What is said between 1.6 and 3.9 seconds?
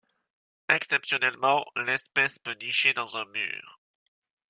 l’espèce peut nicher dans un mur.